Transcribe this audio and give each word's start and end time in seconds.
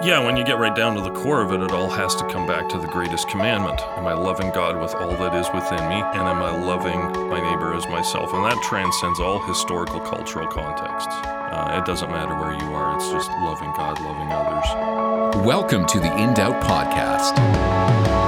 Yeah, 0.00 0.20
when 0.20 0.36
you 0.36 0.44
get 0.44 0.58
right 0.58 0.76
down 0.76 0.94
to 0.94 1.00
the 1.00 1.10
core 1.10 1.42
of 1.42 1.50
it, 1.50 1.60
it 1.60 1.72
all 1.72 1.90
has 1.90 2.14
to 2.14 2.28
come 2.28 2.46
back 2.46 2.68
to 2.68 2.78
the 2.78 2.86
greatest 2.86 3.28
commandment. 3.28 3.80
Am 3.96 4.06
I 4.06 4.12
loving 4.12 4.52
God 4.52 4.80
with 4.80 4.94
all 4.94 5.16
that 5.16 5.34
is 5.34 5.48
within 5.52 5.88
me? 5.88 5.96
And 5.96 6.20
am 6.20 6.40
I 6.40 6.52
loving 6.52 7.00
my 7.28 7.40
neighbor 7.40 7.74
as 7.74 7.84
myself? 7.88 8.32
And 8.32 8.44
that 8.44 8.62
transcends 8.62 9.18
all 9.18 9.40
historical, 9.40 9.98
cultural 9.98 10.46
contexts. 10.46 11.12
Uh, 11.24 11.80
it 11.82 11.84
doesn't 11.84 12.10
matter 12.10 12.36
where 12.36 12.52
you 12.52 12.72
are, 12.74 12.94
it's 12.94 13.10
just 13.10 13.28
loving 13.40 13.72
God, 13.72 14.00
loving 14.00 14.30
others. 14.30 15.44
Welcome 15.44 15.84
to 15.86 15.98
the 15.98 16.16
In 16.16 16.32
Doubt 16.32 16.62
Podcast. 16.62 18.27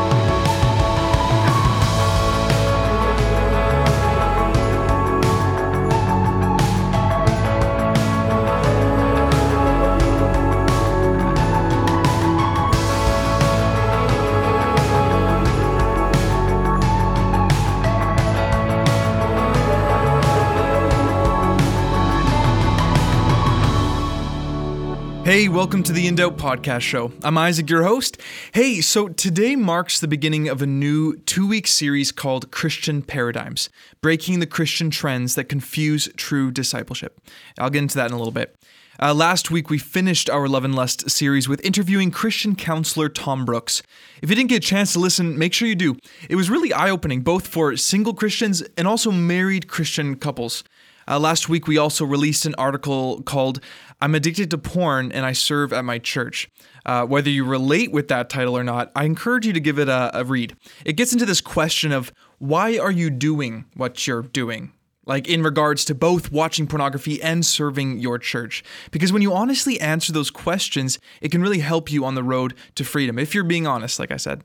Hey, 25.30 25.46
welcome 25.46 25.84
to 25.84 25.92
the 25.92 26.08
In 26.08 26.16
Doubt 26.16 26.38
Podcast 26.38 26.80
Show. 26.80 27.12
I'm 27.22 27.38
Isaac, 27.38 27.70
your 27.70 27.84
host. 27.84 28.20
Hey, 28.52 28.80
so 28.80 29.06
today 29.06 29.54
marks 29.54 30.00
the 30.00 30.08
beginning 30.08 30.48
of 30.48 30.60
a 30.60 30.66
new 30.66 31.18
two 31.18 31.46
week 31.46 31.68
series 31.68 32.10
called 32.10 32.50
Christian 32.50 33.00
Paradigms 33.00 33.68
Breaking 34.00 34.40
the 34.40 34.46
Christian 34.48 34.90
Trends 34.90 35.36
That 35.36 35.44
Confuse 35.44 36.08
True 36.16 36.50
Discipleship. 36.50 37.20
I'll 37.60 37.70
get 37.70 37.78
into 37.78 37.94
that 37.94 38.10
in 38.10 38.12
a 38.12 38.18
little 38.18 38.32
bit. 38.32 38.56
Uh, 39.00 39.14
last 39.14 39.52
week, 39.52 39.70
we 39.70 39.78
finished 39.78 40.28
our 40.28 40.48
Love 40.48 40.64
and 40.64 40.74
Lust 40.74 41.08
series 41.08 41.48
with 41.48 41.64
interviewing 41.64 42.10
Christian 42.10 42.56
counselor 42.56 43.08
Tom 43.08 43.44
Brooks. 43.44 43.84
If 44.22 44.30
you 44.30 44.34
didn't 44.34 44.50
get 44.50 44.64
a 44.64 44.66
chance 44.66 44.94
to 44.94 44.98
listen, 44.98 45.38
make 45.38 45.54
sure 45.54 45.68
you 45.68 45.76
do. 45.76 45.96
It 46.28 46.34
was 46.34 46.50
really 46.50 46.72
eye 46.72 46.90
opening, 46.90 47.20
both 47.20 47.46
for 47.46 47.76
single 47.76 48.14
Christians 48.14 48.64
and 48.76 48.88
also 48.88 49.12
married 49.12 49.68
Christian 49.68 50.16
couples. 50.16 50.64
Uh, 51.10 51.18
last 51.18 51.48
week, 51.48 51.66
we 51.66 51.76
also 51.76 52.04
released 52.04 52.46
an 52.46 52.54
article 52.56 53.22
called 53.22 53.60
I'm 54.02 54.14
Addicted 54.14 54.50
to 54.50 54.58
Porn 54.58 55.12
and 55.12 55.26
I 55.26 55.32
Serve 55.32 55.72
at 55.72 55.84
My 55.84 55.98
Church. 55.98 56.50
Uh, 56.86 57.04
whether 57.04 57.28
you 57.28 57.44
relate 57.44 57.92
with 57.92 58.08
that 58.08 58.30
title 58.30 58.56
or 58.56 58.64
not, 58.64 58.90
I 58.96 59.04
encourage 59.04 59.46
you 59.46 59.52
to 59.52 59.60
give 59.60 59.78
it 59.78 59.88
a, 59.88 60.18
a 60.18 60.24
read. 60.24 60.56
It 60.84 60.94
gets 60.94 61.12
into 61.12 61.26
this 61.26 61.42
question 61.42 61.92
of 61.92 62.12
why 62.38 62.78
are 62.78 62.90
you 62.90 63.10
doing 63.10 63.66
what 63.74 64.06
you're 64.06 64.22
doing? 64.22 64.72
like 65.06 65.26
in 65.26 65.42
regards 65.42 65.84
to 65.86 65.94
both 65.94 66.30
watching 66.30 66.68
pornography 66.68 67.20
and 67.20 67.44
serving 67.44 67.98
your 67.98 68.16
church. 68.16 68.62
Because 68.92 69.12
when 69.12 69.22
you 69.22 69.32
honestly 69.32 69.80
answer 69.80 70.12
those 70.12 70.30
questions, 70.30 71.00
it 71.20 71.32
can 71.32 71.42
really 71.42 71.58
help 71.58 71.90
you 71.90 72.04
on 72.04 72.14
the 72.14 72.22
road 72.22 72.54
to 72.76 72.84
freedom, 72.84 73.18
if 73.18 73.34
you're 73.34 73.42
being 73.42 73.66
honest, 73.66 73.98
like 73.98 74.12
I 74.12 74.18
said. 74.18 74.44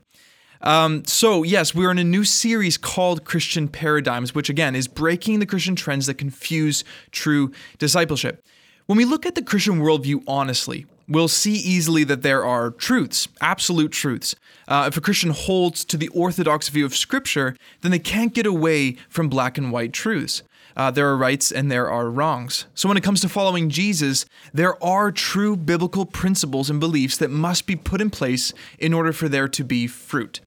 Um, 0.62 1.04
so, 1.04 1.44
yes, 1.44 1.74
we're 1.74 1.90
in 1.90 1.98
a 1.98 2.04
new 2.04 2.24
series 2.24 2.78
called 2.78 3.24
Christian 3.24 3.68
Paradigms, 3.68 4.34
which 4.34 4.48
again 4.48 4.74
is 4.74 4.88
breaking 4.88 5.38
the 5.38 5.46
Christian 5.46 5.76
trends 5.76 6.06
that 6.06 6.14
confuse 6.14 6.82
true 7.12 7.52
discipleship. 7.78 8.42
When 8.86 8.98
we 8.98 9.04
look 9.04 9.26
at 9.26 9.34
the 9.34 9.42
Christian 9.42 9.80
worldview 9.80 10.22
honestly, 10.28 10.86
we'll 11.08 11.26
see 11.26 11.54
easily 11.54 12.04
that 12.04 12.22
there 12.22 12.44
are 12.44 12.70
truths, 12.70 13.26
absolute 13.40 13.90
truths. 13.90 14.36
Uh, 14.68 14.84
if 14.86 14.96
a 14.96 15.00
Christian 15.00 15.30
holds 15.30 15.84
to 15.86 15.96
the 15.96 16.06
orthodox 16.08 16.68
view 16.68 16.86
of 16.86 16.94
Scripture, 16.94 17.56
then 17.80 17.90
they 17.90 17.98
can't 17.98 18.32
get 18.32 18.46
away 18.46 18.96
from 19.08 19.28
black 19.28 19.58
and 19.58 19.72
white 19.72 19.92
truths. 19.92 20.44
Uh, 20.76 20.92
there 20.92 21.08
are 21.08 21.16
rights 21.16 21.50
and 21.50 21.68
there 21.68 21.90
are 21.90 22.10
wrongs. 22.10 22.66
So, 22.76 22.86
when 22.86 22.96
it 22.96 23.02
comes 23.02 23.20
to 23.22 23.28
following 23.28 23.70
Jesus, 23.70 24.24
there 24.54 24.80
are 24.84 25.10
true 25.10 25.56
biblical 25.56 26.06
principles 26.06 26.70
and 26.70 26.78
beliefs 26.78 27.16
that 27.16 27.30
must 27.30 27.66
be 27.66 27.74
put 27.74 28.00
in 28.00 28.10
place 28.10 28.52
in 28.78 28.94
order 28.94 29.12
for 29.12 29.28
there 29.28 29.48
to 29.48 29.64
be 29.64 29.88
fruit. 29.88 30.42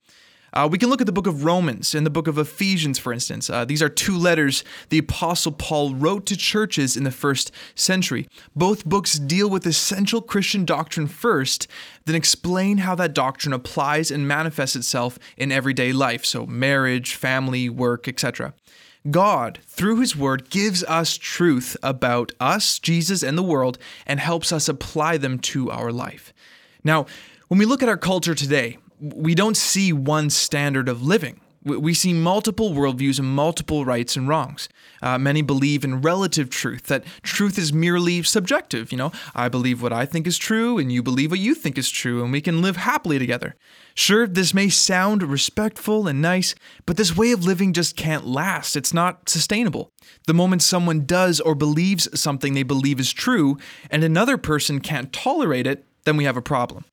Uh, 0.52 0.68
we 0.70 0.78
can 0.78 0.88
look 0.88 1.00
at 1.00 1.06
the 1.06 1.12
book 1.12 1.26
of 1.26 1.44
Romans 1.44 1.94
and 1.94 2.04
the 2.04 2.10
book 2.10 2.26
of 2.26 2.38
Ephesians, 2.38 2.98
for 2.98 3.12
instance. 3.12 3.48
Uh, 3.48 3.64
these 3.64 3.82
are 3.82 3.88
two 3.88 4.16
letters 4.16 4.64
the 4.88 4.98
Apostle 4.98 5.52
Paul 5.52 5.94
wrote 5.94 6.26
to 6.26 6.36
churches 6.36 6.96
in 6.96 7.04
the 7.04 7.10
first 7.10 7.52
century. 7.74 8.28
Both 8.54 8.84
books 8.84 9.18
deal 9.18 9.48
with 9.48 9.66
essential 9.66 10.20
Christian 10.20 10.64
doctrine 10.64 11.06
first, 11.06 11.66
then 12.04 12.16
explain 12.16 12.78
how 12.78 12.94
that 12.96 13.14
doctrine 13.14 13.52
applies 13.52 14.10
and 14.10 14.26
manifests 14.26 14.76
itself 14.76 15.18
in 15.36 15.52
everyday 15.52 15.92
life, 15.92 16.24
so 16.24 16.46
marriage, 16.46 17.14
family, 17.14 17.68
work, 17.68 18.08
etc. 18.08 18.54
God, 19.10 19.60
through 19.66 20.00
His 20.00 20.14
Word, 20.14 20.50
gives 20.50 20.84
us 20.84 21.16
truth 21.16 21.76
about 21.82 22.32
us, 22.38 22.78
Jesus, 22.78 23.22
and 23.22 23.38
the 23.38 23.42
world, 23.42 23.78
and 24.06 24.20
helps 24.20 24.52
us 24.52 24.68
apply 24.68 25.16
them 25.16 25.38
to 25.38 25.70
our 25.70 25.90
life. 25.90 26.34
Now, 26.84 27.06
when 27.48 27.58
we 27.58 27.64
look 27.64 27.82
at 27.82 27.88
our 27.88 27.96
culture 27.96 28.34
today, 28.34 28.78
we 29.00 29.34
don't 29.34 29.56
see 29.56 29.92
one 29.92 30.30
standard 30.30 30.88
of 30.88 31.02
living. 31.02 31.40
We 31.62 31.92
see 31.92 32.14
multiple 32.14 32.70
worldviews 32.70 33.18
and 33.18 33.28
multiple 33.28 33.84
rights 33.84 34.16
and 34.16 34.26
wrongs. 34.26 34.66
Uh, 35.02 35.18
many 35.18 35.42
believe 35.42 35.84
in 35.84 36.00
relative 36.00 36.48
truth, 36.48 36.84
that 36.84 37.04
truth 37.22 37.58
is 37.58 37.70
merely 37.70 38.22
subjective. 38.22 38.90
You 38.90 38.96
know, 38.96 39.12
I 39.34 39.50
believe 39.50 39.82
what 39.82 39.92
I 39.92 40.06
think 40.06 40.26
is 40.26 40.38
true, 40.38 40.78
and 40.78 40.90
you 40.90 41.02
believe 41.02 41.30
what 41.30 41.38
you 41.38 41.54
think 41.54 41.76
is 41.76 41.90
true, 41.90 42.22
and 42.22 42.32
we 42.32 42.40
can 42.40 42.62
live 42.62 42.78
happily 42.78 43.18
together. 43.18 43.56
Sure, 43.94 44.26
this 44.26 44.54
may 44.54 44.70
sound 44.70 45.22
respectful 45.22 46.08
and 46.08 46.22
nice, 46.22 46.54
but 46.86 46.96
this 46.96 47.14
way 47.14 47.30
of 47.30 47.44
living 47.44 47.74
just 47.74 47.94
can't 47.94 48.26
last. 48.26 48.74
It's 48.74 48.94
not 48.94 49.28
sustainable. 49.28 49.92
The 50.26 50.34
moment 50.34 50.62
someone 50.62 51.04
does 51.04 51.40
or 51.40 51.54
believes 51.54 52.08
something 52.18 52.54
they 52.54 52.62
believe 52.62 52.98
is 52.98 53.12
true, 53.12 53.58
and 53.90 54.02
another 54.02 54.38
person 54.38 54.80
can't 54.80 55.12
tolerate 55.12 55.66
it, 55.66 55.84
then 56.04 56.16
we 56.16 56.24
have 56.24 56.38
a 56.38 56.42
problem. 56.42 56.86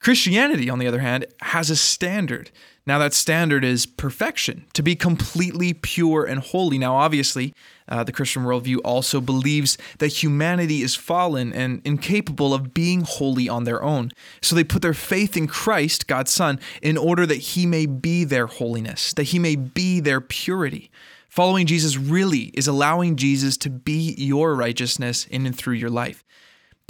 Christianity, 0.00 0.70
on 0.70 0.78
the 0.78 0.86
other 0.86 1.00
hand, 1.00 1.26
has 1.42 1.68
a 1.68 1.76
standard. 1.76 2.50
Now, 2.86 2.98
that 2.98 3.12
standard 3.12 3.62
is 3.62 3.84
perfection, 3.84 4.64
to 4.72 4.82
be 4.82 4.96
completely 4.96 5.74
pure 5.74 6.24
and 6.24 6.40
holy. 6.40 6.78
Now, 6.78 6.96
obviously, 6.96 7.52
uh, 7.86 8.02
the 8.04 8.12
Christian 8.12 8.42
worldview 8.42 8.78
also 8.82 9.20
believes 9.20 9.76
that 9.98 10.08
humanity 10.08 10.80
is 10.82 10.94
fallen 10.94 11.52
and 11.52 11.82
incapable 11.84 12.54
of 12.54 12.72
being 12.72 13.02
holy 13.02 13.48
on 13.48 13.64
their 13.64 13.82
own. 13.82 14.10
So 14.40 14.56
they 14.56 14.64
put 14.64 14.80
their 14.80 14.94
faith 14.94 15.36
in 15.36 15.46
Christ, 15.46 16.06
God's 16.06 16.32
Son, 16.32 16.58
in 16.80 16.96
order 16.96 17.26
that 17.26 17.36
He 17.36 17.66
may 17.66 17.84
be 17.84 18.24
their 18.24 18.46
holiness, 18.46 19.12
that 19.12 19.24
He 19.24 19.38
may 19.38 19.56
be 19.56 20.00
their 20.00 20.22
purity. 20.22 20.90
Following 21.28 21.66
Jesus 21.66 21.98
really 21.98 22.50
is 22.54 22.66
allowing 22.66 23.16
Jesus 23.16 23.56
to 23.58 23.70
be 23.70 24.14
your 24.16 24.54
righteousness 24.54 25.26
in 25.26 25.46
and 25.46 25.56
through 25.56 25.74
your 25.74 25.90
life. 25.90 26.24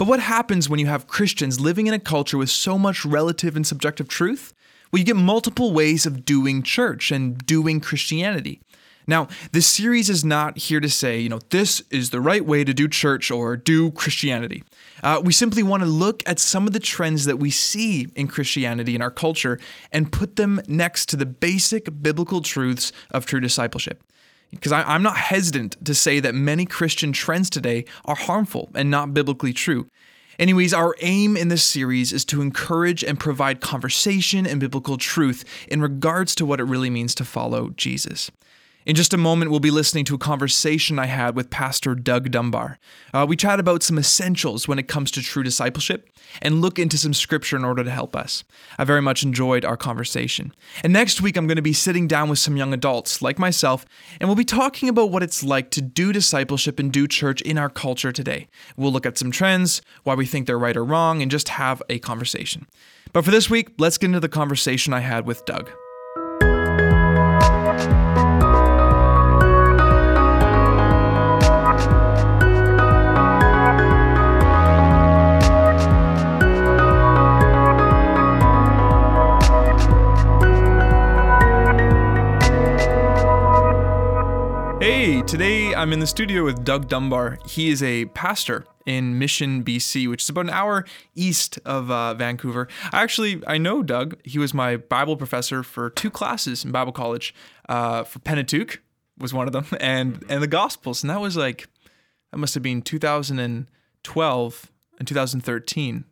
But 0.01 0.07
what 0.07 0.19
happens 0.19 0.67
when 0.67 0.79
you 0.79 0.87
have 0.87 1.05
Christians 1.05 1.59
living 1.59 1.85
in 1.85 1.93
a 1.93 1.99
culture 1.99 2.35
with 2.35 2.49
so 2.49 2.79
much 2.79 3.05
relative 3.05 3.55
and 3.55 3.67
subjective 3.67 4.07
truth? 4.07 4.51
Well, 4.91 4.97
you 4.97 5.05
get 5.05 5.15
multiple 5.15 5.73
ways 5.73 6.07
of 6.07 6.25
doing 6.25 6.63
church 6.63 7.11
and 7.11 7.37
doing 7.45 7.79
Christianity. 7.79 8.61
Now, 9.05 9.27
this 9.51 9.67
series 9.67 10.09
is 10.09 10.25
not 10.25 10.57
here 10.57 10.79
to 10.79 10.89
say, 10.89 11.19
you 11.19 11.29
know, 11.29 11.39
this 11.51 11.83
is 11.91 12.09
the 12.09 12.19
right 12.19 12.43
way 12.43 12.63
to 12.63 12.73
do 12.73 12.87
church 12.87 13.29
or 13.29 13.55
do 13.55 13.91
Christianity. 13.91 14.63
Uh, 15.03 15.21
we 15.23 15.33
simply 15.33 15.61
want 15.61 15.83
to 15.83 15.87
look 15.87 16.23
at 16.25 16.39
some 16.39 16.65
of 16.65 16.73
the 16.73 16.79
trends 16.79 17.25
that 17.25 17.37
we 17.37 17.51
see 17.51 18.07
in 18.15 18.27
Christianity 18.27 18.95
in 18.95 19.03
our 19.03 19.11
culture 19.11 19.59
and 19.91 20.11
put 20.11 20.35
them 20.35 20.61
next 20.67 21.09
to 21.09 21.15
the 21.15 21.27
basic 21.27 22.01
biblical 22.01 22.41
truths 22.41 22.91
of 23.11 23.27
true 23.27 23.39
discipleship 23.39 24.03
because 24.51 24.71
I'm 24.71 25.03
not 25.03 25.17
hesitant 25.17 25.83
to 25.85 25.95
say 25.95 26.19
that 26.19 26.35
many 26.35 26.65
Christian 26.65 27.11
trends 27.11 27.49
today 27.49 27.85
are 28.05 28.15
harmful 28.15 28.69
and 28.75 28.91
not 28.91 29.13
biblically 29.13 29.53
true. 29.53 29.87
Anyways, 30.39 30.73
our 30.73 30.95
aim 31.01 31.37
in 31.37 31.49
this 31.49 31.63
series 31.63 32.11
is 32.11 32.25
to 32.25 32.41
encourage 32.41 33.03
and 33.03 33.19
provide 33.19 33.61
conversation 33.61 34.47
and 34.47 34.59
biblical 34.59 34.97
truth 34.97 35.45
in 35.67 35.81
regards 35.81 36.33
to 36.35 36.45
what 36.45 36.59
it 36.59 36.63
really 36.63 36.89
means 36.89 37.13
to 37.15 37.25
follow 37.25 37.69
Jesus. 37.71 38.31
In 38.83 38.95
just 38.95 39.13
a 39.13 39.17
moment, 39.17 39.51
we'll 39.51 39.59
be 39.59 39.69
listening 39.69 40.05
to 40.05 40.15
a 40.15 40.17
conversation 40.17 40.97
I 40.97 41.05
had 41.05 41.35
with 41.35 41.51
Pastor 41.51 41.93
Doug 41.93 42.31
Dunbar. 42.31 42.79
Uh, 43.13 43.27
we 43.29 43.35
chat 43.35 43.59
about 43.59 43.83
some 43.83 43.99
essentials 43.99 44.67
when 44.67 44.79
it 44.79 44.87
comes 44.87 45.11
to 45.11 45.21
true 45.21 45.43
discipleship 45.43 46.09
and 46.41 46.61
look 46.61 46.79
into 46.79 46.97
some 46.97 47.13
scripture 47.13 47.55
in 47.55 47.63
order 47.63 47.83
to 47.83 47.91
help 47.91 48.15
us. 48.15 48.43
I 48.79 48.83
very 48.83 49.01
much 49.01 49.21
enjoyed 49.21 49.63
our 49.65 49.77
conversation. 49.77 50.51
And 50.83 50.91
next 50.91 51.21
week, 51.21 51.37
I'm 51.37 51.45
going 51.45 51.57
to 51.57 51.61
be 51.61 51.73
sitting 51.73 52.07
down 52.07 52.27
with 52.27 52.39
some 52.39 52.57
young 52.57 52.73
adults 52.73 53.21
like 53.21 53.37
myself, 53.37 53.85
and 54.19 54.27
we'll 54.27 54.35
be 54.35 54.43
talking 54.43 54.89
about 54.89 55.11
what 55.11 55.21
it's 55.21 55.43
like 55.43 55.69
to 55.71 55.81
do 55.81 56.11
discipleship 56.11 56.79
and 56.79 56.91
do 56.91 57.07
church 57.07 57.41
in 57.43 57.59
our 57.59 57.69
culture 57.69 58.11
today. 58.11 58.47
We'll 58.77 58.91
look 58.91 59.05
at 59.05 59.17
some 59.17 59.29
trends, 59.29 59.83
why 60.03 60.15
we 60.15 60.25
think 60.25 60.47
they're 60.47 60.57
right 60.57 60.75
or 60.75 60.83
wrong, 60.83 61.21
and 61.21 61.29
just 61.29 61.49
have 61.49 61.83
a 61.87 61.99
conversation. 61.99 62.65
But 63.13 63.25
for 63.25 63.31
this 63.31 63.47
week, 63.47 63.73
let's 63.77 63.99
get 63.99 64.07
into 64.07 64.19
the 64.19 64.27
conversation 64.27 64.91
I 64.91 65.01
had 65.01 65.27
with 65.27 65.45
Doug. 65.45 65.69
Today 85.31 85.73
I'm 85.73 85.93
in 85.93 86.01
the 86.01 86.07
studio 86.07 86.43
with 86.43 86.65
Doug 86.65 86.89
Dunbar. 86.89 87.39
He 87.45 87.69
is 87.69 87.81
a 87.81 88.03
pastor 88.07 88.65
in 88.85 89.17
Mission, 89.17 89.63
BC, 89.63 90.09
which 90.09 90.23
is 90.23 90.29
about 90.29 90.41
an 90.41 90.49
hour 90.49 90.83
east 91.15 91.57
of 91.63 91.89
uh, 91.89 92.15
Vancouver. 92.15 92.67
I 92.91 93.01
actually 93.01 93.41
I 93.47 93.57
know 93.57 93.81
Doug. 93.81 94.17
He 94.25 94.37
was 94.37 94.53
my 94.53 94.75
Bible 94.75 95.15
professor 95.15 95.63
for 95.63 95.89
two 95.89 96.09
classes 96.09 96.65
in 96.65 96.73
Bible 96.73 96.91
college. 96.91 97.33
Uh, 97.69 98.03
for 98.03 98.19
Pentateuch 98.19 98.81
was 99.17 99.33
one 99.33 99.47
of 99.47 99.53
them, 99.53 99.67
and 99.79 100.21
and 100.27 100.43
the 100.43 100.47
Gospels, 100.47 101.01
and 101.01 101.09
that 101.09 101.21
was 101.21 101.37
like 101.37 101.69
that 102.31 102.37
must 102.37 102.53
have 102.53 102.61
been 102.61 102.81
2012 102.81 104.71
and 104.99 105.07
2013. 105.07 106.03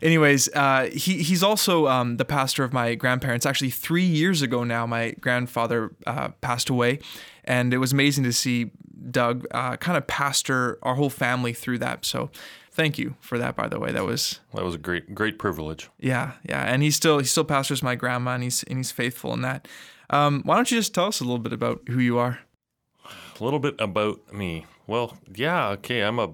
Anyways, 0.00 0.48
uh, 0.54 0.88
he 0.92 1.22
he's 1.22 1.42
also 1.42 1.88
um, 1.88 2.16
the 2.16 2.24
pastor 2.24 2.64
of 2.64 2.72
my 2.72 2.94
grandparents. 2.94 3.44
Actually, 3.44 3.70
three 3.70 4.02
years 4.02 4.40
ago 4.40 4.64
now, 4.64 4.86
my 4.86 5.10
grandfather 5.20 5.94
uh, 6.06 6.28
passed 6.40 6.70
away, 6.70 7.00
and 7.44 7.72
it 7.74 7.78
was 7.78 7.92
amazing 7.92 8.24
to 8.24 8.32
see 8.32 8.70
Doug 9.10 9.46
uh, 9.50 9.76
kind 9.76 9.96
of 9.98 10.06
pastor 10.06 10.78
our 10.82 10.94
whole 10.94 11.10
family 11.10 11.52
through 11.52 11.78
that. 11.78 12.04
So, 12.04 12.30
thank 12.70 12.98
you 12.98 13.16
for 13.20 13.36
that. 13.38 13.56
By 13.56 13.68
the 13.68 13.78
way, 13.80 13.92
that 13.92 14.04
was 14.04 14.40
That 14.54 14.64
was 14.64 14.74
a 14.74 14.78
great 14.78 15.14
great 15.14 15.38
privilege. 15.38 15.88
yeah, 15.98 16.32
yeah, 16.48 16.62
and 16.62 16.82
he 16.82 16.90
still 16.90 17.18
he 17.18 17.24
still 17.24 17.44
pastors 17.44 17.82
my 17.82 17.94
grandma, 17.94 18.34
and 18.34 18.42
he's 18.42 18.62
and 18.64 18.78
he's 18.78 18.92
faithful 18.92 19.32
in 19.32 19.42
that. 19.42 19.66
Um, 20.10 20.42
why 20.44 20.56
don't 20.56 20.70
you 20.70 20.78
just 20.78 20.94
tell 20.94 21.06
us 21.06 21.20
a 21.20 21.24
little 21.24 21.38
bit 21.38 21.52
about 21.52 21.80
who 21.88 21.98
you 21.98 22.18
are? 22.18 22.40
A 23.40 23.42
little 23.44 23.58
bit 23.58 23.74
about 23.80 24.32
me. 24.32 24.66
Well, 24.86 25.16
yeah, 25.34 25.68
okay. 25.70 26.00
I'm 26.02 26.18
a 26.18 26.32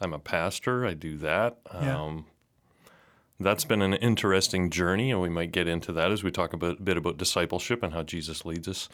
I'm 0.00 0.12
a 0.14 0.18
pastor. 0.18 0.86
I 0.86 0.94
do 0.94 1.16
that. 1.18 1.58
Yeah. 1.74 2.00
Um, 2.00 2.26
that's 3.40 3.64
been 3.64 3.82
an 3.82 3.94
interesting 3.94 4.70
journey, 4.70 5.10
and 5.10 5.20
we 5.20 5.28
might 5.28 5.52
get 5.52 5.68
into 5.68 5.92
that 5.92 6.10
as 6.10 6.24
we 6.24 6.30
talk 6.30 6.52
a 6.52 6.56
bit, 6.56 6.96
about 6.96 7.18
discipleship 7.18 7.82
and 7.82 7.92
how 7.92 8.02
Jesus 8.02 8.44
leads 8.44 8.66
us 8.66 8.88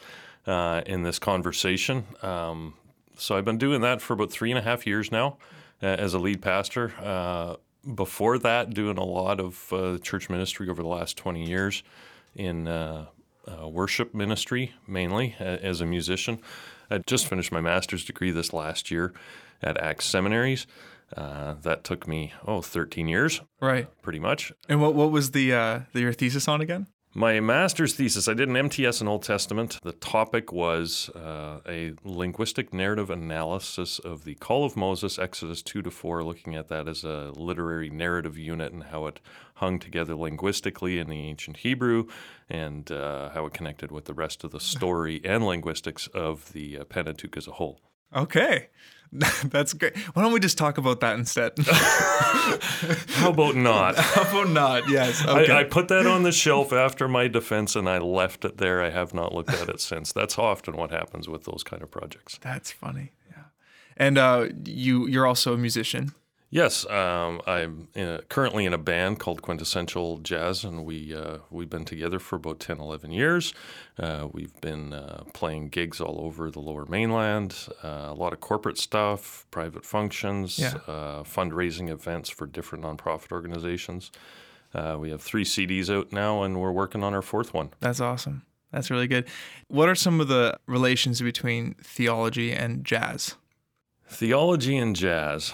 uh, 0.45 0.81
in 0.85 1.03
this 1.03 1.17
conversation. 1.17 2.05
Um, 2.21 2.75
so 3.17 3.35
I've 3.35 3.45
been 3.45 3.57
doing 3.57 3.81
that 3.81 4.01
for 4.01 4.13
about 4.13 4.31
three 4.31 4.51
and 4.51 4.59
a 4.59 4.61
half 4.61 4.85
years 4.85 5.11
now 5.11 5.37
uh, 5.81 5.87
as 5.87 6.13
a 6.13 6.19
lead 6.19 6.41
pastor. 6.41 6.93
Uh, 7.01 7.55
before 7.93 8.37
that, 8.39 8.73
doing 8.73 8.97
a 8.97 9.03
lot 9.03 9.39
of 9.39 9.73
uh, 9.73 9.97
church 9.99 10.29
ministry 10.29 10.69
over 10.69 10.81
the 10.81 10.87
last 10.87 11.17
20 11.17 11.43
years 11.43 11.83
in 12.35 12.67
uh, 12.67 13.05
uh, 13.47 13.67
worship 13.67 14.13
ministry, 14.13 14.73
mainly 14.87 15.35
as 15.39 15.81
a 15.81 15.85
musician. 15.85 16.39
I 16.89 16.99
just 16.99 17.27
finished 17.27 17.51
my 17.51 17.61
master's 17.61 18.05
degree 18.05 18.31
this 18.31 18.53
last 18.53 18.91
year 18.91 19.13
at 19.61 19.77
ACTS 19.77 20.05
Seminaries. 20.05 20.67
Uh, 21.15 21.53
that 21.61 21.83
took 21.83 22.07
me, 22.07 22.33
oh, 22.45 22.61
13 22.61 23.07
years, 23.07 23.41
Right. 23.61 23.87
pretty 24.01 24.19
much. 24.19 24.51
And 24.67 24.81
what 24.81 24.93
what 24.95 25.11
was 25.11 25.31
the 25.31 25.53
uh, 25.53 25.79
the, 25.93 26.01
your 26.01 26.13
thesis 26.13 26.47
on 26.47 26.61
again? 26.61 26.87
My 27.17 27.39
master's 27.39 27.93
thesis, 27.93 28.27
I 28.27 28.33
did 28.33 28.49
an 28.49 28.57
MTS 28.57 28.99
in 28.99 29.07
Old 29.07 29.23
Testament. 29.23 29.79
The 29.83 29.93
topic 29.93 30.51
was 30.51 31.09
uh, 31.15 31.61
a 31.65 31.93
linguistic 32.03 32.73
narrative 32.73 33.09
analysis 33.09 33.99
of 33.99 34.25
the 34.25 34.35
Call 34.35 34.65
of 34.65 34.75
Moses, 34.75 35.17
Exodus 35.17 35.61
2 35.61 35.81
to 35.83 35.91
4, 35.91 36.25
looking 36.25 36.55
at 36.55 36.67
that 36.67 36.89
as 36.89 37.05
a 37.05 37.31
literary 37.37 37.89
narrative 37.89 38.37
unit 38.37 38.73
and 38.73 38.83
how 38.83 39.05
it 39.05 39.21
hung 39.53 39.79
together 39.79 40.13
linguistically 40.13 40.99
in 40.99 41.07
the 41.07 41.21
ancient 41.29 41.55
Hebrew 41.57 42.07
and 42.49 42.91
uh, 42.91 43.29
how 43.29 43.45
it 43.45 43.53
connected 43.53 43.93
with 43.93 44.03
the 44.05 44.13
rest 44.13 44.43
of 44.43 44.51
the 44.51 44.59
story 44.75 45.21
and 45.23 45.45
linguistics 45.45 46.07
of 46.07 46.51
the 46.51 46.79
uh, 46.79 46.83
Pentateuch 46.83 47.37
as 47.37 47.47
a 47.47 47.51
whole. 47.53 47.79
Okay. 48.13 48.67
That's 49.45 49.73
great. 49.73 49.95
Why 50.13 50.21
don't 50.21 50.33
we 50.33 50.39
just 50.39 50.57
talk 50.57 50.77
about 50.77 50.99
that 51.01 51.17
instead? 51.17 51.53
How 53.15 53.29
about 53.29 53.55
not? 53.55 53.95
How 53.95 54.21
about 54.21 54.49
not? 54.49 54.89
Yes. 54.89 55.25
Okay. 55.25 55.51
I, 55.51 55.61
I 55.61 55.63
put 55.63 55.87
that 55.89 56.05
on 56.05 56.23
the 56.23 56.31
shelf 56.31 56.73
after 56.73 57.07
my 57.07 57.27
defense 57.27 57.75
and 57.75 57.89
I 57.89 57.97
left 57.97 58.45
it 58.45 58.57
there. 58.57 58.81
I 58.81 58.89
have 58.89 59.13
not 59.13 59.33
looked 59.33 59.53
at 59.53 59.69
it 59.69 59.79
since. 59.79 60.11
That's 60.11 60.37
often 60.37 60.75
what 60.75 60.91
happens 60.91 61.27
with 61.27 61.45
those 61.45 61.63
kind 61.63 61.81
of 61.81 61.91
projects. 61.91 62.39
That's 62.41 62.71
funny. 62.71 63.13
Yeah. 63.29 63.43
And 63.97 64.17
uh, 64.17 64.47
you 64.65 65.07
you're 65.07 65.25
also 65.25 65.53
a 65.53 65.57
musician. 65.57 66.13
Yes, 66.55 66.85
um, 66.89 67.41
I'm 67.45 67.89
in 67.95 68.07
a, 68.07 68.21
currently 68.29 68.63
in 68.65 68.73
a 68.73 68.77
band 68.77 69.19
called 69.19 69.41
Quintessential 69.41 70.19
Jazz, 70.19 70.63
and 70.63 70.85
we 70.85 71.13
uh, 71.13 71.39
we've 71.51 71.69
been 71.69 71.83
together 71.83 72.17
for 72.17 72.37
about 72.37 72.61
10, 72.61 72.79
11 72.79 73.11
years. 73.11 73.53
Uh, 73.99 74.29
we've 74.31 74.55
been 74.61 74.93
uh, 74.93 75.25
playing 75.33 75.67
gigs 75.67 75.99
all 75.99 76.17
over 76.21 76.49
the 76.49 76.61
Lower 76.61 76.85
Mainland, 76.85 77.67
uh, 77.83 78.07
a 78.07 78.13
lot 78.13 78.31
of 78.31 78.39
corporate 78.39 78.77
stuff, 78.77 79.45
private 79.51 79.83
functions, 79.85 80.57
Yeah. 80.57 80.75
uh, 80.87 81.23
fundraising 81.23 81.89
events 81.89 82.29
for 82.29 82.47
different 82.47 82.85
nonprofit 82.85 83.33
organizations. 83.33 84.09
Uh, 84.73 84.95
we 84.97 85.09
have 85.09 85.21
three 85.21 85.43
CDs 85.43 85.93
out 85.93 86.13
now, 86.13 86.41
and 86.41 86.61
we're 86.61 86.71
working 86.71 87.03
on 87.03 87.13
our 87.13 87.21
fourth 87.21 87.53
one. 87.53 87.71
That's 87.81 87.99
awesome. 87.99 88.43
That's 88.71 88.89
really 88.89 89.07
good. 89.07 89.25
What 89.67 89.89
are 89.89 89.95
some 89.95 90.21
of 90.21 90.29
the 90.29 90.57
relations 90.67 91.19
between 91.19 91.73
theology 91.83 92.53
and 92.53 92.85
jazz? 92.85 93.35
Theology 94.07 94.77
and 94.77 94.95
jazz. 94.95 95.51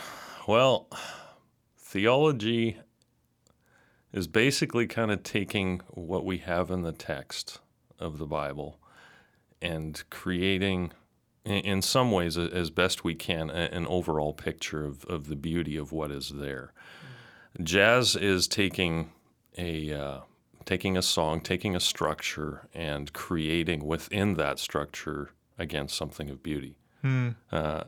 Well, 0.48 0.88
theology 1.78 2.78
is 4.12 4.28
basically 4.28 4.88
kind 4.88 5.12
of 5.12 5.24
taking 5.24 5.82
what 5.90 6.26
we 6.26 6.40
have 6.40 6.72
in 6.72 6.82
the 6.82 6.92
text 6.92 7.60
of 8.00 8.18
the 8.18 8.26
Bible 8.26 8.80
and 9.62 10.04
creating, 10.10 10.92
in, 11.46 11.82
some 11.82 12.12
ways, 12.12 12.38
as 12.38 12.72
best 12.72 13.04
we 13.04 13.14
can, 13.14 13.50
an 13.52 13.86
overall 13.86 14.34
picture 14.34 14.84
of, 14.84 15.06
of 15.06 15.28
the 15.28 15.36
beauty 15.36 15.78
of 15.78 15.92
what 15.92 16.12
is 16.12 16.30
there. 16.30 16.74
Jazz 17.62 18.16
is 18.16 18.48
taking 18.48 19.12
a 19.58 19.94
uh, 19.94 20.20
taking 20.66 20.98
a 20.98 21.02
song, 21.02 21.42
taking 21.42 21.76
a 21.76 21.80
structure, 21.80 22.68
and 22.74 23.12
creating 23.14 23.86
within 23.86 24.36
that 24.36 24.58
structure 24.58 25.32
again 25.60 25.88
something 25.88 26.30
of 26.30 26.42
beauty. 26.42 26.78
Uh, 27.52 27.84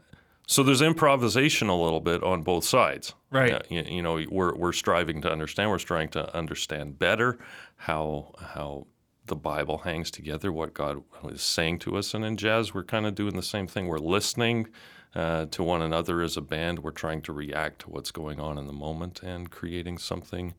so 0.47 0.63
there's 0.63 0.81
improvisation 0.81 1.69
a 1.69 1.81
little 1.81 2.01
bit 2.01 2.23
on 2.23 2.43
both 2.43 2.65
sides. 2.65 3.13
Right. 3.31 3.53
Uh, 3.53 3.59
you, 3.69 3.81
you 3.83 4.01
know, 4.01 4.23
we're 4.29 4.55
we're 4.55 4.73
striving 4.73 5.21
to 5.21 5.31
understand. 5.31 5.69
We're 5.69 5.79
trying 5.79 6.09
to 6.09 6.35
understand 6.35 6.99
better 6.99 7.39
how 7.77 8.33
how 8.39 8.87
the 9.25 9.35
Bible 9.35 9.79
hangs 9.79 10.11
together, 10.11 10.51
what 10.51 10.73
God 10.73 11.03
is 11.29 11.41
saying 11.41 11.79
to 11.79 11.95
us. 11.97 12.13
And 12.13 12.25
in 12.25 12.35
jazz, 12.37 12.73
we're 12.73 12.83
kind 12.83 13.05
of 13.05 13.15
doing 13.15 13.35
the 13.35 13.41
same 13.43 13.67
thing. 13.67 13.87
We're 13.87 13.97
listening 13.99 14.67
uh, 15.15 15.45
to 15.45 15.63
one 15.63 15.81
another 15.81 16.21
as 16.21 16.35
a 16.35 16.41
band. 16.41 16.79
We're 16.79 16.91
trying 16.91 17.21
to 17.23 17.33
react 17.33 17.79
to 17.79 17.89
what's 17.89 18.11
going 18.11 18.39
on 18.39 18.57
in 18.57 18.67
the 18.67 18.73
moment 18.73 19.23
and 19.23 19.49
creating 19.49 19.97
something 19.99 20.55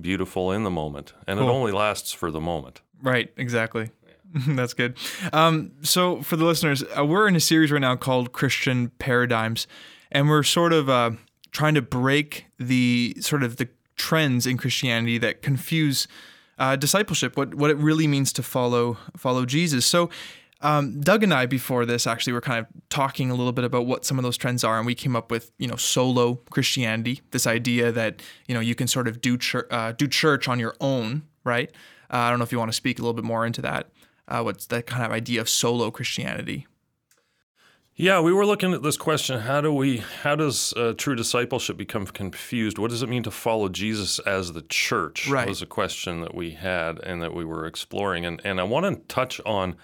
beautiful 0.00 0.50
in 0.50 0.64
the 0.64 0.70
moment. 0.70 1.12
And 1.26 1.38
Cool. 1.38 1.48
it 1.48 1.52
only 1.52 1.72
lasts 1.72 2.12
for 2.12 2.30
the 2.32 2.40
moment. 2.40 2.80
Right, 3.00 3.32
exactly. 3.36 3.90
That's 4.48 4.74
good. 4.74 4.96
Um, 5.32 5.72
so, 5.82 6.22
for 6.22 6.36
the 6.36 6.44
listeners, 6.44 6.82
uh, 6.96 7.04
we're 7.04 7.28
in 7.28 7.36
a 7.36 7.40
series 7.40 7.70
right 7.70 7.80
now 7.80 7.96
called 7.96 8.32
Christian 8.32 8.88
Paradigms, 8.98 9.66
and 10.10 10.28
we're 10.28 10.42
sort 10.42 10.72
of 10.72 10.88
uh, 10.88 11.12
trying 11.52 11.74
to 11.74 11.82
break 11.82 12.46
the 12.58 13.16
sort 13.20 13.42
of 13.42 13.56
the 13.56 13.68
trends 13.96 14.46
in 14.46 14.56
Christianity 14.56 15.18
that 15.18 15.42
confuse 15.42 16.08
uh, 16.58 16.74
discipleship, 16.74 17.36
what 17.36 17.54
what 17.54 17.70
it 17.70 17.76
really 17.76 18.06
means 18.06 18.32
to 18.34 18.42
follow 18.42 18.98
follow 19.16 19.44
Jesus. 19.46 19.86
So. 19.86 20.10
Um, 20.60 20.98
Doug 21.02 21.22
and 21.22 21.34
I, 21.34 21.44
before 21.44 21.84
this, 21.84 22.06
actually, 22.06 22.32
were 22.32 22.40
kind 22.40 22.60
of 22.60 22.66
talking 22.88 23.30
a 23.30 23.34
little 23.34 23.52
bit 23.52 23.66
about 23.66 23.84
what 23.84 24.06
some 24.06 24.18
of 24.18 24.22
those 24.22 24.38
trends 24.38 24.64
are, 24.64 24.78
and 24.78 24.86
we 24.86 24.94
came 24.94 25.14
up 25.14 25.30
with, 25.30 25.52
you 25.58 25.68
know, 25.68 25.76
solo 25.76 26.36
Christianity. 26.48 27.20
This 27.32 27.46
idea 27.46 27.92
that 27.92 28.22
you 28.48 28.54
know 28.54 28.60
you 28.60 28.74
can 28.74 28.86
sort 28.86 29.06
of 29.06 29.20
do 29.20 29.36
church, 29.36 29.66
uh, 29.70 29.92
do 29.92 30.08
church 30.08 30.48
on 30.48 30.58
your 30.58 30.74
own, 30.80 31.24
right? 31.44 31.70
Uh, 32.10 32.16
I 32.18 32.30
don't 32.30 32.38
know 32.38 32.44
if 32.44 32.52
you 32.52 32.58
want 32.58 32.70
to 32.70 32.76
speak 32.76 32.98
a 32.98 33.02
little 33.02 33.12
bit 33.12 33.24
more 33.24 33.44
into 33.44 33.60
that. 33.60 33.88
Uh, 34.26 34.42
what's 34.42 34.66
that 34.66 34.86
kind 34.86 35.04
of 35.04 35.12
idea 35.12 35.40
of 35.40 35.48
solo 35.48 35.90
Christianity? 35.90 36.66
Yeah, 37.96 38.20
we 38.20 38.32
were 38.32 38.44
looking 38.44 38.74
at 38.74 38.82
this 38.82 38.96
question: 38.96 39.40
How 39.40 39.60
do 39.60 39.72
we? 39.72 39.98
How 39.98 40.34
does 40.34 40.72
uh, 40.76 40.94
true 40.96 41.14
discipleship 41.14 41.76
become 41.76 42.06
confused? 42.06 42.76
What 42.76 42.90
does 42.90 43.02
it 43.02 43.08
mean 43.08 43.22
to 43.22 43.30
follow 43.30 43.68
Jesus 43.68 44.18
as 44.20 44.52
the 44.52 44.62
church? 44.62 45.28
Right. 45.28 45.48
was 45.48 45.62
a 45.62 45.66
question 45.66 46.20
that 46.22 46.34
we 46.34 46.52
had 46.52 46.98
and 46.98 47.22
that 47.22 47.34
we 47.34 47.44
were 47.44 47.66
exploring, 47.66 48.26
and 48.26 48.40
and 48.44 48.60
I 48.60 48.64
want 48.64 48.86
to 48.86 49.14
touch 49.14 49.40
on 49.46 49.76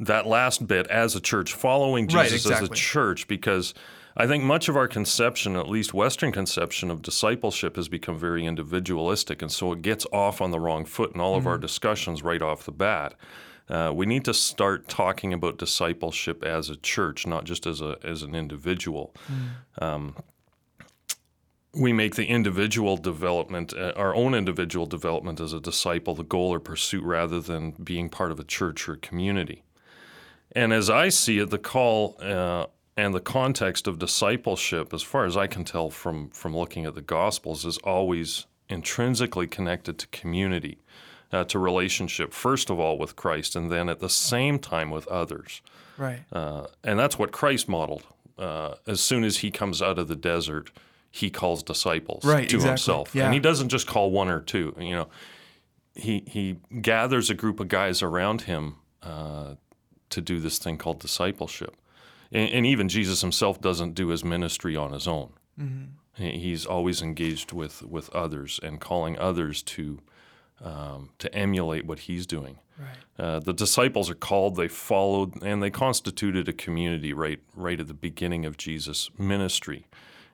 that 0.00 0.26
last 0.26 0.66
bit 0.66 0.88
as 0.88 1.14
a 1.14 1.20
church, 1.20 1.52
following 1.52 2.08
Right, 2.08 2.28
Jesus 2.28 2.50
as 2.50 2.62
a 2.62 2.68
church, 2.68 3.28
because 3.28 3.74
I 4.20 4.26
think 4.26 4.44
much 4.44 4.68
of 4.68 4.76
our 4.76 4.86
conception, 4.86 5.56
at 5.56 5.66
least 5.66 5.94
Western 5.94 6.30
conception 6.30 6.90
of 6.90 7.00
discipleship, 7.00 7.76
has 7.76 7.88
become 7.88 8.18
very 8.18 8.44
individualistic, 8.44 9.40
and 9.40 9.50
so 9.50 9.72
it 9.72 9.80
gets 9.80 10.06
off 10.12 10.42
on 10.42 10.50
the 10.50 10.60
wrong 10.60 10.84
foot 10.84 11.14
in 11.14 11.22
all 11.22 11.36
of 11.36 11.46
our 11.46 11.56
discussions 11.56 12.22
right 12.22 12.42
off 12.42 12.66
the 12.66 12.70
bat. 12.70 13.14
Uh, 13.70 13.90
we 13.94 14.04
need 14.04 14.26
to 14.26 14.34
start 14.34 14.88
talking 14.88 15.32
about 15.32 15.56
discipleship 15.56 16.44
as 16.44 16.68
a 16.68 16.76
church, 16.76 17.26
not 17.26 17.44
just 17.44 17.66
as 17.66 17.80
a 17.80 17.96
as 18.04 18.22
an 18.22 18.34
individual. 18.34 19.14
Um, 19.80 20.14
we 21.72 21.94
make 21.94 22.14
the 22.16 22.26
individual 22.26 22.98
development, 22.98 23.72
uh, 23.72 23.94
our 23.96 24.14
own 24.14 24.34
individual 24.34 24.84
development 24.84 25.40
as 25.40 25.54
a 25.54 25.60
disciple, 25.60 26.14
the 26.14 26.24
goal 26.24 26.52
or 26.52 26.60
pursuit, 26.60 27.04
rather 27.04 27.40
than 27.40 27.70
being 27.70 28.10
part 28.10 28.32
of 28.32 28.38
a 28.38 28.44
church 28.44 28.86
or 28.86 28.96
community. 28.96 29.64
And 30.52 30.74
as 30.74 30.90
I 30.90 31.08
see 31.08 31.38
it, 31.38 31.48
the 31.48 31.58
call 31.58 32.18
uh, 32.20 32.66
and 33.00 33.14
the 33.14 33.20
context 33.20 33.86
of 33.88 33.98
discipleship, 33.98 34.92
as 34.94 35.02
far 35.02 35.24
as 35.24 35.36
I 35.36 35.46
can 35.46 35.64
tell 35.64 35.90
from 35.90 36.30
from 36.30 36.56
looking 36.56 36.84
at 36.86 36.94
the 36.94 37.02
Gospels, 37.02 37.64
is 37.64 37.78
always 37.78 38.46
intrinsically 38.68 39.46
connected 39.46 39.98
to 39.98 40.06
community. 40.20 40.78
uh, 41.32 41.44
to 41.44 41.60
relationship, 41.60 42.32
first 42.32 42.70
of 42.70 42.80
all 42.80 42.98
with 42.98 43.14
Christ, 43.14 43.54
and 43.54 43.70
then 43.70 43.88
at 43.88 44.00
the 44.00 44.08
same 44.08 44.58
time 44.58 44.90
with 44.90 45.06
others. 45.06 45.62
Right. 45.96 46.22
Uh, 46.32 46.66
and 46.82 46.98
that's 46.98 47.20
what 47.20 47.30
Christ 47.30 47.68
modeled. 47.68 48.02
Uh, 48.36 48.74
as 48.88 49.00
soon 49.00 49.22
as 49.22 49.36
he 49.38 49.52
comes 49.52 49.80
out 49.80 49.96
of 50.00 50.08
the 50.08 50.16
desert, 50.16 50.72
he 51.08 51.30
calls 51.30 51.62
disciples 51.62 52.24
Right, 52.24 52.48
to 52.48 52.56
exactly. 52.56 52.68
himself, 52.70 53.14
Yeah. 53.14 53.26
and 53.26 53.34
he 53.34 53.38
doesn't 53.38 53.68
just 53.68 53.86
call 53.86 54.10
one 54.10 54.28
or 54.28 54.40
two. 54.40 54.74
You 54.80 54.90
know, 54.96 55.08
he 55.94 56.24
he 56.26 56.56
gathers 56.80 57.30
a 57.30 57.34
group 57.34 57.60
of 57.60 57.68
guys 57.68 58.02
around 58.02 58.42
him 58.42 58.74
uh, 59.02 59.54
to 60.08 60.20
do 60.20 60.40
this 60.40 60.58
thing 60.58 60.78
called 60.78 60.98
discipleship. 60.98 61.76
And, 62.32 62.48
and 62.50 62.66
even 62.66 62.88
Jesus 62.88 63.20
himself 63.20 63.60
doesn't 63.60 63.94
do 63.94 64.08
his 64.08 64.24
ministry 64.24 64.76
on 64.76 64.92
his 64.92 65.06
own. 65.08 65.32
He- 66.16 66.38
He's 66.38 66.66
always 66.66 67.02
engaged 67.02 67.52
with 67.52 67.82
with 67.82 68.10
others 68.14 68.60
and 68.62 68.80
calling 68.80 69.18
others 69.18 69.62
to 69.64 70.00
um, 70.62 71.10
to 71.18 71.34
emulate 71.34 71.86
what 71.86 72.00
he's 72.00 72.26
doing. 72.26 72.58
Right. 72.78 73.24
Uh, 73.24 73.40
the 73.40 73.52
disciples 73.54 74.08
are 74.10 74.14
called, 74.14 74.56
they 74.56 74.68
followed, 74.68 75.42
and 75.42 75.62
they 75.62 75.70
constituted 75.70 76.48
a 76.48 76.52
community 76.52 77.12
right 77.12 77.40
right 77.54 77.80
at 77.80 77.88
the 77.88 77.94
beginning 77.94 78.44
of 78.46 78.56
Jesus' 78.56 79.10
ministry. 79.18 79.86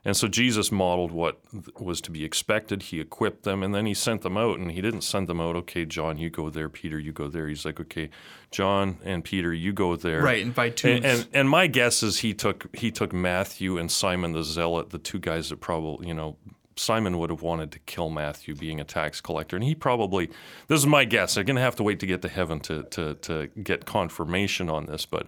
And 0.06 0.16
so 0.16 0.28
Jesus 0.28 0.70
modeled 0.70 1.10
what 1.10 1.40
was 1.80 2.00
to 2.02 2.12
be 2.12 2.24
expected. 2.24 2.84
He 2.84 3.00
equipped 3.00 3.42
them, 3.42 3.64
and 3.64 3.74
then 3.74 3.86
he 3.86 3.92
sent 3.92 4.22
them 4.22 4.36
out. 4.36 4.60
And 4.60 4.70
he 4.70 4.80
didn't 4.80 5.00
send 5.00 5.26
them 5.26 5.40
out, 5.40 5.56
okay, 5.56 5.84
John, 5.84 6.16
you 6.16 6.30
go 6.30 6.48
there. 6.48 6.68
Peter, 6.68 6.96
you 6.96 7.10
go 7.10 7.26
there. 7.26 7.48
He's 7.48 7.64
like, 7.64 7.80
okay, 7.80 8.10
John 8.52 8.98
and 9.02 9.24
Peter, 9.24 9.52
you 9.52 9.72
go 9.72 9.96
there. 9.96 10.22
Right, 10.22 10.44
and 10.44 10.54
by 10.54 10.70
twos. 10.70 10.98
And, 10.98 11.04
and 11.04 11.26
and 11.32 11.50
my 11.50 11.66
guess 11.66 12.04
is 12.04 12.20
he 12.20 12.34
took 12.34 12.74
he 12.76 12.92
took 12.92 13.12
Matthew 13.12 13.78
and 13.78 13.90
Simon 13.90 14.30
the 14.30 14.44
Zealot, 14.44 14.90
the 14.90 14.98
two 14.98 15.18
guys 15.18 15.48
that 15.48 15.60
probably 15.60 16.06
you 16.06 16.14
know 16.14 16.36
Simon 16.76 17.18
would 17.18 17.30
have 17.30 17.42
wanted 17.42 17.72
to 17.72 17.80
kill 17.80 18.08
Matthew 18.08 18.54
being 18.54 18.80
a 18.80 18.84
tax 18.84 19.20
collector, 19.20 19.56
and 19.56 19.64
he 19.64 19.74
probably 19.74 20.30
this 20.68 20.78
is 20.78 20.86
my 20.86 21.04
guess. 21.04 21.36
I'm 21.36 21.46
gonna 21.46 21.60
have 21.60 21.76
to 21.76 21.82
wait 21.82 21.98
to 22.00 22.06
get 22.06 22.22
to 22.22 22.28
heaven 22.28 22.60
to 22.60 22.84
to 22.84 23.14
to 23.14 23.48
get 23.60 23.86
confirmation 23.86 24.70
on 24.70 24.86
this, 24.86 25.04
but 25.04 25.26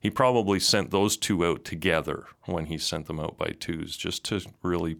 he 0.00 0.10
probably 0.10 0.60
sent 0.60 0.90
those 0.90 1.16
two 1.16 1.44
out 1.44 1.64
together 1.64 2.26
when 2.46 2.66
he 2.66 2.78
sent 2.78 3.06
them 3.06 3.18
out 3.18 3.36
by 3.36 3.54
twos, 3.58 3.96
just 3.96 4.24
to 4.26 4.40
really 4.62 4.94